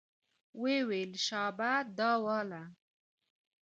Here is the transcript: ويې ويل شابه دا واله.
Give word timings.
ويې 0.61 0.79
ويل 0.87 1.11
شابه 1.25 1.71
دا 1.97 2.11
واله. 2.23 2.63